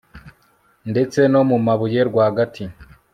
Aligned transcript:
ndetse 0.91 1.19
no 1.31 1.41
mu 1.49 1.57
mabuye 1.65 2.01
rwagati 2.09 2.63